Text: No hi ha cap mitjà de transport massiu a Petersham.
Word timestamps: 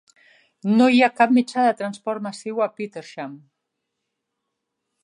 No 0.79 0.87
hi 0.93 1.01
ha 1.01 1.09
cap 1.19 1.35
mitjà 1.35 1.65
de 1.67 1.75
transport 1.83 2.27
massiu 2.29 2.65
a 2.67 2.69
Petersham. 2.79 3.39